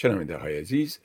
شنونده 0.00 0.36
های 0.36 0.58
عزیز 0.58 0.98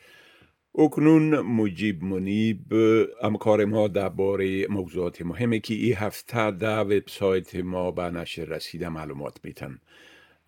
اکنون 0.75 1.39
مجیب 1.39 2.03
منیب 2.03 2.73
همکار 3.23 3.65
ما 3.65 3.87
درباره 3.87 4.67
موضوعات 4.67 5.21
مهمی 5.21 5.59
که 5.59 5.73
این 5.73 5.95
هفته 5.95 6.51
در 6.51 6.83
وبسایت 6.83 7.55
ما 7.55 7.91
به 7.91 8.03
نشر 8.03 8.45
رسیده 8.45 8.89
معلومات 8.89 9.39
میتن 9.43 9.79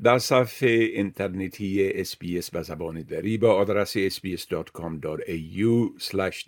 در 0.03 0.17
صفحه 0.17 0.69
اینترنتی 0.69 2.03
SBS 2.03 2.49
به 2.49 2.61
زبان 2.61 3.01
دری 3.01 3.37
با 3.37 3.53
آدرس 3.53 3.97
sbs.com.au 3.97 5.33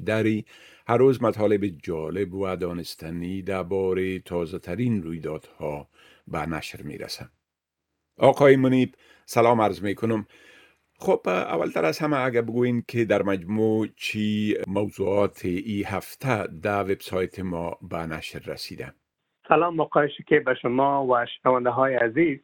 دری 0.06 0.46
هر 0.88 0.98
روز 0.98 1.22
مطالب 1.22 1.66
جالب 1.66 2.34
و 2.34 2.56
دانستنی 2.56 3.42
درباره 3.42 4.20
تازه 4.20 4.60
ترین 4.60 5.04
رویدادها 5.04 5.88
به 6.28 6.46
نشر 6.46 6.82
می‌رسن. 6.82 7.30
آقای 8.18 8.56
منیب 8.56 8.96
سلام 9.26 9.62
عرض 9.62 9.82
می 9.82 9.96
کنم 9.96 10.28
خب 11.00 11.22
اولتر 11.28 11.86
از 11.86 12.00
همه 12.00 12.20
اگر 12.20 12.42
بگوین 12.42 12.84
که 12.88 13.06
در 13.06 13.24
مجموع 13.24 13.88
چی 13.96 14.58
موضوعات 14.68 15.46
ای 15.46 15.84
هفته 15.88 16.48
در 16.64 16.84
وبسایت 16.84 17.40
ما 17.40 17.78
به 17.82 17.98
نشر 17.98 18.40
رسیده 18.52 18.94
سلام 19.48 19.80
آقای 19.80 20.10
که 20.28 20.40
به 20.40 20.54
شما 20.54 21.08
و 21.08 21.26
شنونده 21.26 21.70
های 21.70 21.96
عزیز. 21.96 22.40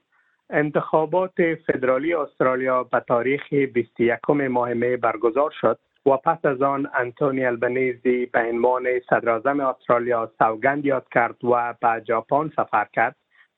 انتخابات 0.49 1.33
فدرالی 1.67 2.13
استرالیا 2.13 2.83
به 2.83 2.99
تاریخ 3.07 3.53
21 3.53 4.19
ماه 4.29 4.73
می 4.73 4.97
برگزار 4.97 5.53
شد 5.61 5.79
و 6.05 6.17
پس 6.17 6.45
از 6.45 6.61
آن 6.61 6.89
انتونی 6.93 7.45
البنیزی 7.45 8.25
به 8.25 8.39
عنوان 8.39 8.83
صدراعظم 9.09 9.59
استرالیا 9.59 10.31
سوگند 10.37 10.85
یاد 10.85 11.07
کرد 11.11 11.45
و 11.45 11.73
به 11.81 12.03
ژاپن 12.07 12.51
سفر 12.55 12.87
کرد. 12.93 13.15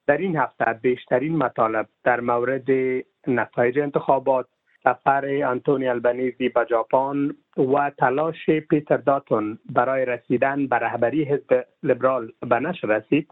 در 0.08 0.18
این 0.18 0.38
هفته 0.38 0.80
بیشترین 0.82 1.38
مطالب 1.38 1.88
در 2.04 2.20
مورد 2.20 2.70
نتایج 3.28 3.80
انتخابات 3.80 4.48
سفر 4.86 5.26
انتونی 5.26 5.88
البنیزی 5.88 6.50
به 6.50 6.66
ژاپن 6.70 7.30
و 7.58 7.92
تلاش 7.98 8.50
پیتر 8.70 8.98
داتون 8.98 9.60
برای 9.70 10.06
رسیدن 10.06 10.68
به 10.68 10.76
رهبری 10.76 11.24
حزب 11.24 11.66
لیبرال 11.84 12.32
به 12.50 12.60
نشر 12.60 12.88
رسید. 12.88 13.28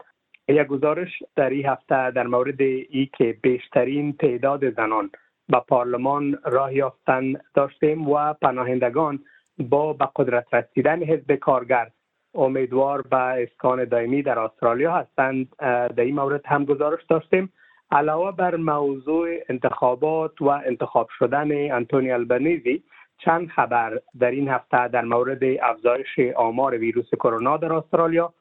یک 0.48 0.66
گزارش 0.66 1.22
در 1.36 1.50
این 1.50 1.66
هفته 1.66 2.10
در 2.10 2.26
مورد 2.26 2.60
ای 2.60 3.10
که 3.18 3.36
بیشترین 3.42 4.12
تعداد 4.12 4.70
زنان 4.70 5.10
به 5.48 5.60
پارلمان 5.68 6.38
راه 6.44 6.74
یافتن 6.74 7.32
داشتیم 7.54 8.08
و 8.08 8.32
پناهندگان 8.32 9.18
با 9.58 9.92
به 9.92 10.08
قدرت 10.16 10.54
رسیدن 10.54 11.02
حزب 11.02 11.34
کارگر 11.34 11.90
امیدوار 12.34 13.02
به 13.02 13.16
اسکان 13.16 13.84
دائمی 13.84 14.22
در 14.22 14.38
استرالیا 14.38 14.92
هستند. 14.92 15.56
در 15.96 16.00
این 16.00 16.14
مورد 16.14 16.46
هم 16.46 16.64
گزارش 16.64 17.04
داشتیم. 17.08 17.52
علاوه 17.94 18.32
بر 18.32 18.56
موضوع 18.56 19.28
انتخابات 19.48 20.42
و 20.42 20.48
انتخاب 20.48 21.08
شدن 21.18 21.72
انتونی 21.72 22.10
البنیزی 22.10 22.82
چند 23.18 23.48
خبر 23.48 24.00
در 24.20 24.30
این 24.30 24.48
هفته 24.48 24.88
در 24.88 25.04
مورد 25.04 25.42
افزایش 25.62 26.18
آمار 26.36 26.78
ویروس 26.78 27.10
کرونا 27.14 27.56
در 27.56 27.72
استرالیا 27.72 28.34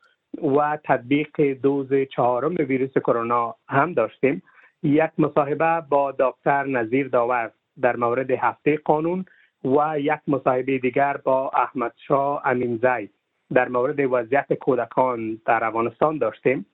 و 0.57 0.77
تطبیق 0.83 1.41
دوز 1.61 1.93
چهارم 2.15 2.55
ویروس 2.59 2.97
کرونا 2.97 3.55
هم 3.69 3.93
داشتیم. 3.93 4.43
یک 4.83 5.11
مصاحبه 5.17 5.83
با 5.89 6.11
دکتر 6.19 6.63
نظیر 6.63 7.07
داور 7.07 7.51
در 7.81 7.95
مورد 7.95 8.31
هفته 8.31 8.77
قانون 8.85 9.25
و 9.65 9.99
یک 9.99 10.19
مصاحبه 10.27 10.77
دیگر 10.77 11.17
با 11.17 11.49
احمد 11.49 11.93
شاه 12.07 12.41
امینزی 12.45 13.09
در 13.53 13.67
مورد 13.67 13.99
وضعیت 13.99 14.53
کودکان 14.53 15.41
در 15.45 15.63
افغانستان 15.63 16.17
داشتیم. 16.17 16.65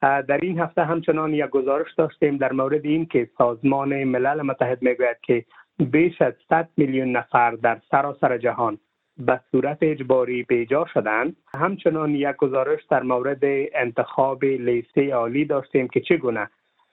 در 0.00 0.38
این 0.42 0.60
هفته 0.60 0.84
همچنان 0.84 1.34
یک 1.34 1.46
گزارش 1.46 1.94
داشتیم 1.94 2.36
در 2.36 2.52
مورد 2.52 2.84
این 2.84 3.06
که 3.06 3.30
سازمان 3.38 4.04
ملل 4.04 4.42
متحد 4.42 4.82
می‌گوید 4.82 5.16
که 5.22 5.44
بیش 5.78 6.22
از 6.22 6.34
100 6.48 6.68
میلیون 6.76 7.12
نفر 7.12 7.50
در 7.50 7.80
سراسر 7.90 8.38
جهان 8.38 8.78
به 9.18 9.40
صورت 9.50 9.78
اجباری 9.80 10.42
بیجا 10.42 10.86
شدند. 10.94 11.36
همچنان 11.54 12.14
یک 12.14 12.36
گزارش 12.36 12.84
در 12.90 13.02
مورد 13.02 13.40
انتخاب 13.74 14.44
لیسته 14.44 15.14
عالی 15.14 15.44
داشتیم 15.44 15.88
که 15.88 16.00
چگونه 16.00 16.48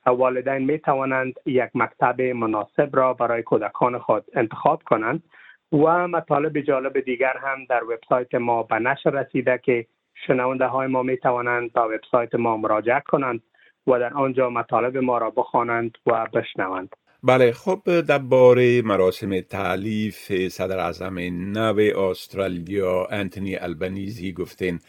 والدین 0.05 0.57
می 0.57 0.79
توانند 0.79 1.33
یک 1.45 1.69
مکتب 1.75 2.21
مناسب 2.21 2.89
را 2.93 3.13
برای 3.13 3.43
کودکان 3.43 3.97
خود 3.97 4.25
انتخاب 4.33 4.83
کنند 4.83 5.23
و 5.71 6.07
مطالب 6.07 6.61
جالب 6.61 6.99
دیگر 6.99 7.37
هم 7.37 7.65
در 7.69 7.83
وبسایت 7.83 8.35
ما 8.35 8.63
به 8.63 8.79
نشر 8.79 9.09
رسیده 9.09 9.57
که 9.63 9.85
شنونده 10.27 10.65
های 10.65 10.87
ما 10.87 11.03
می 11.03 11.17
توانند 11.17 11.73
به 11.73 11.81
وبسایت 11.81 12.35
ما 12.35 12.57
مراجعه 12.57 13.03
کنند 13.07 13.41
و 13.87 13.99
در 13.99 14.13
آنجا 14.13 14.49
مطالب 14.49 14.97
ما 14.97 15.17
را 15.17 15.29
بخوانند 15.29 15.97
و 16.05 16.27
بشنوند. 16.33 16.95
بله 17.23 17.51
خب 17.51 18.01
درباره 18.01 18.81
مراسم 18.81 19.41
تعلیف 19.41 20.47
صدر 20.47 20.79
اعظم 20.79 21.19
نو 21.57 21.79
استرالیا 22.09 23.07
انتونی 23.11 23.55
البنیزی 23.55 24.33
گفتین 24.33 24.79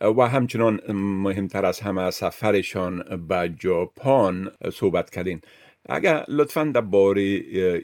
و 0.00 0.28
همچنان 0.28 0.80
مهمتر 0.92 1.66
از 1.66 1.80
همه 1.80 2.10
سفرشان 2.10 3.04
به 3.28 3.54
ژاپن 3.62 4.46
صحبت 4.72 5.10
کردین. 5.10 5.40
اگر 5.88 6.24
لطفا 6.28 6.64
درباره 6.64 7.20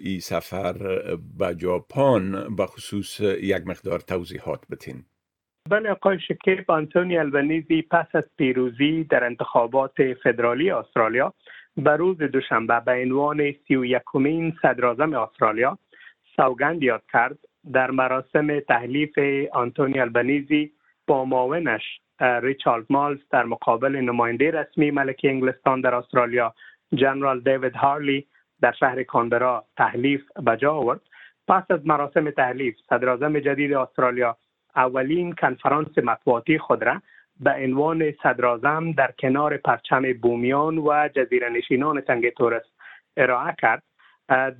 این 0.05 0.21
سفر 0.21 0.73
به 1.39 1.57
ژاپن 1.61 2.55
به 2.57 2.67
خصوص 2.67 3.21
یک 3.21 3.67
مقدار 3.67 4.01
توضیحات 4.01 4.61
بتین. 4.71 5.05
بله 5.69 5.91
آقای 5.91 6.19
شکیب 6.21 6.71
آنتونی 6.71 7.19
البنیزی 7.19 7.83
پس 7.83 8.07
از 8.15 8.25
پیروزی 8.39 9.05
در 9.05 9.25
انتخابات 9.25 10.13
فدرالی 10.13 10.71
استرالیا 10.71 11.35
به 11.77 11.91
روز 11.91 12.19
دوشنبه 12.19 12.81
به 12.81 12.93
عنوان 12.93 13.53
سی 13.53 13.77
و 13.77 13.85
یکمین 13.85 14.57
صدراعظم 14.63 15.15
استرالیا 15.15 15.79
سوگند 16.37 16.83
یاد 16.83 17.03
کرد 17.13 17.39
در 17.73 17.91
مراسم 17.91 18.61
تحلیف 18.61 19.19
آنتونی 19.53 20.01
البنیزی 20.01 20.73
با 21.07 21.25
معاونش 21.25 22.01
ریچارد 22.21 22.87
مالز 22.91 23.19
در 23.31 23.45
مقابل 23.45 23.97
نماینده 23.97 24.51
رسمی 24.51 24.91
ملکه 24.91 25.29
انگلستان 25.29 25.81
در 25.81 25.95
استرالیا 25.95 26.55
جنرال 26.95 27.41
دیوید 27.41 27.77
هارلی 27.77 28.27
در 28.61 28.73
شهر 28.73 29.03
کانبرا 29.03 29.65
تحلیف 29.77 30.23
به 30.45 30.57
جا 30.57 30.73
آورد. 30.73 31.01
پس 31.49 31.71
از 31.71 31.87
مراسم 31.87 32.31
تحلیف 32.31 32.77
صدراعظم 32.89 33.39
جدید 33.39 33.75
استرالیا 33.75 34.37
اولین 34.77 35.33
کنفرانس 35.33 35.99
مطبوعاتی 35.99 36.59
خود 36.59 36.83
را 36.83 37.03
به 37.41 37.51
عنوان 37.51 38.13
صدراعظم 38.23 38.93
در 38.93 39.13
کنار 39.19 39.57
پرچم 39.57 40.13
بومیان 40.13 40.79
و 40.79 41.09
جزیره 41.09 41.49
نشینان 41.49 42.01
تنگ 42.01 42.31
تورس 42.31 42.63
ارائه 43.17 43.55
کرد. 43.59 43.83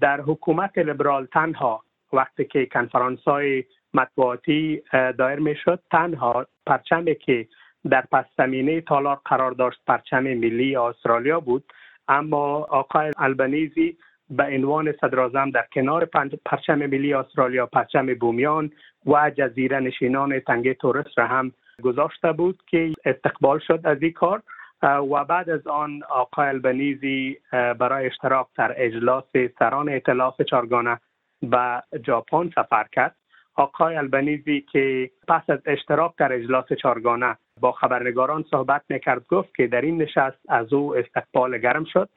در 0.01 0.21
حکومت 0.21 0.79
لیبرال 0.79 1.27
تنها 1.27 1.85
وقتی 2.13 2.45
که 2.45 2.67
کنفرانس 2.67 3.21
های 3.21 3.65
مطبوعاتی 3.95 4.83
دایر 4.93 5.39
می 5.39 5.57
شد 5.57 5.83
تنها 5.91 6.47
پرچمی 6.67 7.15
که 7.15 7.49
در 7.91 8.05
پس 8.13 8.25
زمینه 8.39 8.81
تالار 8.81 9.21
قرار 9.25 9.53
داشت 9.53 9.81
پرچم 9.87 10.23
ملی 10.23 10.77
استرالیا 10.77 11.41
بود. 11.41 11.65
اما 12.09 12.57
آقای 12.57 13.13
البنیزی 13.19 13.97
به 14.31 14.45
عنوان 14.45 14.93
صدراعظم 15.01 15.51
در 15.51 15.67
کنار 15.73 16.05
پرچم 16.45 16.79
ملی 16.79 17.15
استرالیا 17.15 17.67
پرچم 17.67 18.15
بومیان 18.15 18.71
و 19.07 19.31
جزیره 19.31 19.81
نشینان 19.81 20.41
تنگه 20.41 20.75
تورس 20.75 21.07
را 21.17 21.27
هم 21.27 21.53
گذاشته 21.83 22.33
بود 22.33 22.63
که 22.67 22.93
استقبال 23.05 23.59
شد 23.59 23.81
از 23.85 24.03
این 24.03 24.13
کار. 24.13 24.43
و 24.83 25.25
بعد 25.25 25.51
از 25.51 25.67
آن 25.67 26.03
آقای 26.09 26.49
البنیزی 26.49 27.37
برای 27.53 28.07
اشتراک 28.07 28.47
در 28.57 28.75
اجلاس 28.77 29.25
سران 29.59 29.89
اطلاف 29.89 30.43
چارگانه 30.43 31.01
به 31.43 31.83
ژاپن 32.07 32.51
سفر 32.55 32.87
کرد. 32.93 33.17
آقای 33.55 33.97
البنیزی 33.97 34.61
که 34.73 35.11
پس 35.29 35.43
از 35.49 35.59
اشتراک 35.67 36.13
در 36.19 36.33
اجلاس 36.33 36.73
چارگانه 36.73 37.37
با 37.61 37.73
خبرنگاران 37.73 38.45
صحبت 38.51 38.83
می‌کرد 38.89 39.27
گفت 39.29 39.55
که 39.57 39.67
در 39.67 39.81
این 39.81 40.03
نشست 40.03 40.39
از 40.49 40.73
او 40.73 40.97
استقبال 40.97 41.59
گرم 41.59 41.85
شد. 41.85 42.09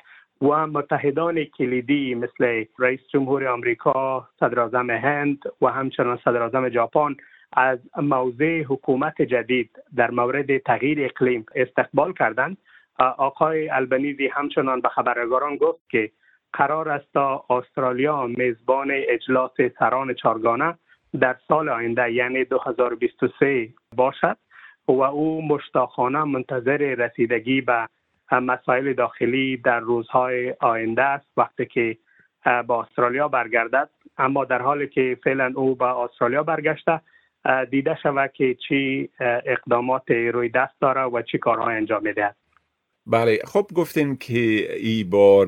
و 0.41 0.67
متحدان 0.67 1.43
کلیدی 1.43 2.15
مثل 2.15 2.65
رئیس 2.79 2.99
جمهور 3.13 3.47
آمریکا، 3.47 4.27
صدراعظم 4.39 4.89
هند 4.89 5.43
و 5.61 5.67
همچنان 5.67 6.19
صدراعظم 6.25 6.69
ژاپن 6.69 7.15
از 7.53 7.79
موضع 7.97 8.63
حکومت 8.63 9.21
جدید 9.21 9.69
در 9.95 10.11
مورد 10.11 10.57
تغییر 10.57 11.05
اقلیم 11.05 11.45
استقبال 11.55 12.13
کردند. 12.13 12.57
آقای 12.99 13.69
البنیزی 13.69 14.27
همچنان 14.27 14.81
به 14.81 14.89
خبرنگاران 14.89 15.55
گفت 15.55 15.89
که 15.89 16.11
قرار 16.53 16.89
است 16.89 17.13
تا 17.13 17.45
استرالیا 17.49 18.27
میزبان 18.27 18.91
اجلاس 18.91 19.51
سران 19.79 20.13
چارگانه 20.13 20.77
در 21.19 21.35
سال 21.47 21.69
آینده 21.69 22.11
یعنی 22.11 22.43
2023 22.43 23.69
باشد 23.95 24.37
و 24.87 25.01
او 25.01 25.47
مشتاقانه 25.47 26.23
منتظر 26.23 26.77
رسیدگی 26.77 27.61
به 27.61 27.87
مسائل 28.39 28.93
داخلی 28.93 29.57
در 29.57 29.79
روزهای 29.79 30.55
آینده 30.59 31.03
است. 31.03 31.27
وقتی 31.37 31.65
که 31.65 31.97
با 32.67 32.83
استرالیا 32.83 33.27
برگردد 33.27 33.89
اما 34.17 34.45
در 34.45 34.61
حالی 34.61 34.87
که 34.87 35.17
فعلا 35.23 35.53
او 35.55 35.75
به 35.75 35.85
استرالیا 35.85 36.43
برگشته 36.43 37.01
دیده 37.71 37.97
شود 38.03 38.31
که 38.33 38.55
چی 38.67 39.09
اقدامات 39.45 40.11
روی 40.11 40.49
دست 40.49 40.73
داره 40.81 41.01
و 41.01 41.21
چی 41.21 41.37
کارهای 41.37 41.75
انجام 41.75 42.03
میده 42.03 42.35
بله 43.05 43.39
خب 43.45 43.67
گفتین 43.75 44.17
که 44.17 44.73
ای 44.77 45.03
بار 45.03 45.47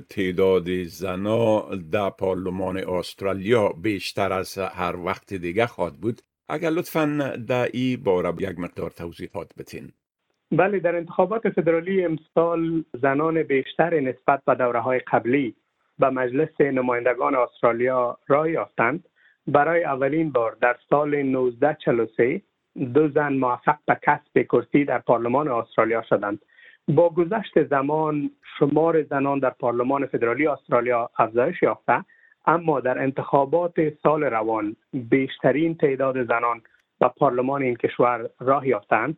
تعداد 0.00 0.82
زنا 0.82 1.74
در 1.92 2.10
پارلمان 2.10 2.76
استرالیا 2.76 3.68
بیشتر 3.68 4.32
از 4.32 4.58
هر 4.58 4.96
وقت 4.96 5.34
دیگه 5.34 5.66
خواد 5.66 5.94
بود. 5.94 6.20
اگر 6.48 6.70
لطفا 6.70 7.34
در 7.48 7.68
ای 7.72 7.96
بار 7.96 8.34
یک 8.38 8.58
مقدار 8.58 8.90
توضیحات 8.90 9.52
بتین 9.58 9.92
بله 10.52 10.78
در 10.78 10.96
انتخابات 10.96 11.48
فدرالی 11.48 12.04
امسال 12.04 12.84
زنان 13.02 13.42
بیشتر 13.42 14.00
نسبت 14.00 14.44
به 14.46 14.54
دوره 14.54 14.80
های 14.80 14.98
قبلی 14.98 15.54
به 15.98 16.10
مجلس 16.10 16.60
نمایندگان 16.60 17.34
استرالیا 17.34 18.18
رای 18.26 18.52
یافتند. 18.52 19.08
برای 19.46 19.84
اولین 19.84 20.30
بار 20.30 20.56
در 20.60 20.76
سال 20.90 21.14
1943 21.14 22.42
دو 22.94 23.08
زن 23.08 23.32
موفق 23.32 23.76
به 23.86 23.98
کسب 24.02 24.42
کرسی 24.42 24.84
در 24.84 24.98
پارلمان 24.98 25.48
استرالیا 25.48 26.02
شدند. 26.02 26.40
با 26.88 27.08
گذشت 27.10 27.64
زمان 27.64 28.30
شمار 28.58 29.02
زنان 29.02 29.38
در 29.38 29.50
پارلمان 29.50 30.06
فدرالی 30.06 30.46
استرالیا 30.46 31.10
افزایش 31.18 31.62
یافته 31.62 32.04
اما 32.46 32.80
در 32.80 33.02
انتخابات 33.02 33.74
سال 34.02 34.22
روان 34.22 34.76
بیشترین 34.92 35.74
تعداد 35.74 36.24
زنان 36.24 36.62
به 37.00 37.08
پارلمان 37.08 37.62
این 37.62 37.76
کشور 37.76 38.28
راه 38.40 38.68
یافتند. 38.68 39.16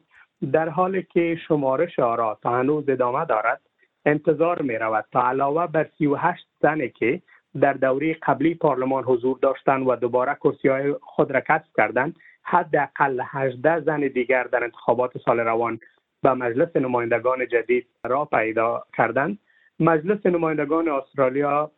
در 0.52 0.68
حالی 0.68 1.02
که 1.02 1.36
شمارش 1.48 1.98
آرا 1.98 2.38
تا 2.42 2.50
هنوز 2.50 2.88
ادامه 2.88 3.24
دارد 3.24 3.60
انتظار 4.04 4.62
می 4.62 4.74
رود 4.74 5.04
تا 5.12 5.28
علاوه 5.28 5.66
بر 5.66 5.88
38 5.98 6.46
زنی 6.60 6.88
که 6.88 7.22
در 7.60 7.72
دوره 7.72 8.14
قبلی 8.14 8.54
پارلمان 8.54 9.04
حضور 9.04 9.38
داشتند 9.42 9.88
و 9.88 9.96
دوباره 9.96 10.34
کرسی 10.34 10.68
های 10.68 10.92
خود 10.92 11.30
را 11.30 11.40
کسب 11.40 11.68
کردند 11.76 12.16
حداقل 12.42 13.20
18 13.24 13.80
زن 13.80 14.00
دیگر 14.00 14.44
در 14.44 14.64
انتخابات 14.64 15.18
سال 15.18 15.40
روان 15.40 15.80
به 16.22 16.34
مجلس 16.34 16.76
نمایندگان 16.76 17.48
جدید 17.48 17.86
را 18.04 18.24
پیدا 18.24 18.84
کردند. 18.96 19.38
مجلس 19.80 20.26
نمایندگان 20.26 20.88
استرالیا 20.88 21.70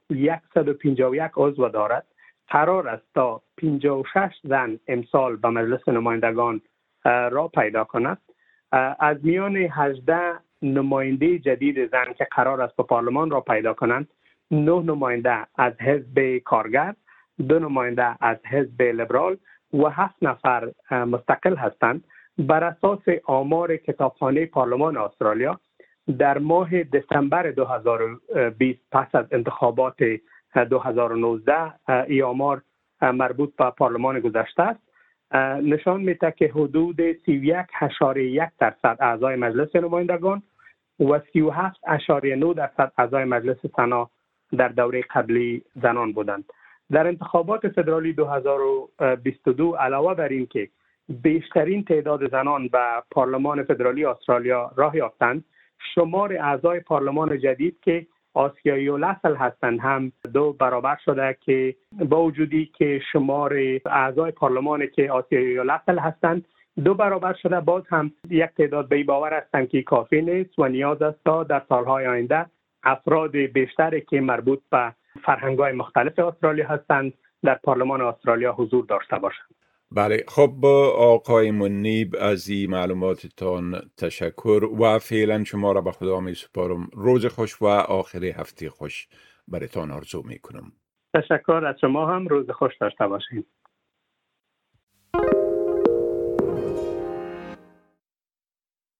151 0.55 1.31
عضو 1.37 1.69
دارد. 1.69 2.07
قرار 2.49 2.89
است 2.89 3.07
تا 3.15 3.43
56 3.57 4.33
زن 4.45 4.79
امسال 4.89 5.37
به 5.37 5.49
مجلس 5.49 5.89
نمایندگان 5.89 6.61
را 7.05 7.49
پیدا 7.49 7.85
کند. 7.85 8.19
از 8.99 9.17
میان 9.23 9.56
18 9.56 10.19
نماینده 10.62 11.38
جدید 11.38 11.91
زن 11.91 12.12
که 12.19 12.25
قرار 12.31 12.61
است 12.61 12.76
به 12.76 12.82
پارلمان 12.82 13.31
را 13.31 13.41
پیدا 13.41 13.75
کنند 13.75 14.09
نه 14.50 14.82
نماینده 14.82 15.47
از 15.59 15.73
حزب 15.81 16.38
کارگر 16.38 16.94
دو 17.49 17.59
نماینده 17.59 18.25
از 18.25 18.37
حزب 18.47 18.82
لیبرال 18.82 19.37
و 19.73 19.88
هفت 19.88 20.23
نفر 20.23 20.73
مستقل 20.91 21.56
هستند. 21.56 22.05
بر 22.38 22.65
اساس 22.65 23.03
آمار 23.25 23.76
کتابخانه 23.76 24.47
پارلمان 24.47 24.97
استرالیا 24.97 25.61
در 26.19 26.38
ماه 26.38 26.82
دسامبر 26.82 27.50
2020 27.50 28.81
پس 28.93 29.14
از 29.14 29.26
انتخابات 29.31 29.97
2019 30.71 31.73
ای 32.06 32.23
آمار 32.23 32.62
مربوط 33.03 33.56
به 33.56 33.71
پارلمان 33.71 34.21
گذشته 34.21 34.62
است. 34.62 34.81
نشان 35.63 36.01
میده 36.01 36.31
که 36.31 36.49
حدود 36.49 37.13
31.1 37.13 38.53
درصد 38.59 38.97
اعضای 39.01 39.37
مجلس 39.37 39.77
نمایندگان 39.77 40.43
و 41.01 41.19
37.9 41.19 42.57
درصد 42.57 42.93
اعضای 42.99 43.25
مجلس 43.25 43.57
سنا 43.77 44.11
در 44.57 44.69
دوره 44.69 45.03
قبلی 45.03 45.63
زنان 45.83 46.13
بودند. 46.13 46.45
در 46.91 47.07
انتخابات 47.07 47.69
فدرالی 47.69 48.13
2022 48.13 49.75
علاوه 49.77 50.15
بر 50.15 50.29
اینکه 50.29 50.69
بیشترین 51.09 51.85
تعداد 51.85 52.31
زنان 52.31 52.69
به 52.69 53.03
پارلمان 53.11 53.63
فدرالی 53.63 54.05
استرالیا 54.05 54.73
راه 54.77 54.97
یافتند 54.97 55.45
شمار 55.95 56.33
اعضای 56.33 56.81
پارلمان 56.81 57.39
جدید 57.39 57.77
که 57.83 58.07
آسیایی 58.35 58.87
لسل 58.87 59.37
هستند 59.37 59.81
هم 59.81 60.13
دو 60.35 60.53
برابر 60.53 60.97
شده 61.05 61.37
که 61.41 61.77
با 61.93 62.23
وجودی 62.23 62.71
که 62.79 63.01
شمار 63.13 63.55
اعضای 63.87 64.31
پارلمان 64.31 64.87
که 64.87 65.11
آسیایی 65.11 65.55
لسل 65.55 65.99
هستند 65.99 66.45
دو 66.85 66.95
برابر 66.95 67.33
شده. 67.33 67.61
باز 67.61 67.83
هم 67.89 68.13
یک 68.31 68.51
تعداد 68.57 68.89
به 68.89 69.05
باور 69.05 69.35
هستند 69.35 69.69
که 69.69 69.83
کافی 69.83 70.23
نیست 70.23 70.59
و 70.59 70.69
نیاز 70.69 71.03
است 71.03 71.19
تا 71.25 71.45
در 71.45 71.63
سالهای 71.69 72.07
آینده 72.07 72.47
افراد 72.83 73.37
بیشتری 73.37 74.01
که 74.01 74.21
مربوط 74.21 74.61
به 74.71 74.95
فرهنگ 75.25 75.59
های 75.59 75.73
مختلف 75.73 76.19
استرالیا 76.19 76.69
هستند 76.69 77.13
در 77.43 77.55
پارلمان 77.55 78.01
استرالیا 78.01 78.53
حضور 78.53 78.85
داشته 78.85 79.19
باشند. 79.19 79.58
بله. 79.90 80.25
خب 80.29 80.64
آقای 80.96 81.50
منیب 81.50 82.17
از 82.20 82.49
این 82.49 82.70
معلوماتتان 82.70 83.90
تشکر 83.96 84.64
و 84.81 84.99
فعلا 84.99 85.44
شما 85.44 85.73
را 85.73 85.81
به 85.81 85.93
خدا 85.93 86.20
می 86.20 86.35
سپارم 86.35 86.90
روز 86.93 87.26
خوش 87.26 87.62
و 87.62 87.67
آخر 87.67 88.25
هفته 88.25 88.70
خوش 88.70 89.08
برتان 89.49 89.90
آرزو 89.90 90.23
می 90.23 90.38
کنم 90.38 90.73
تشکر 91.14 91.64
از 91.67 91.76
شما 91.81 92.06
هم. 92.06 92.26
روز 92.29 92.50
خوش 92.50 92.73
داشته 92.81 93.06
باشید 93.08 93.46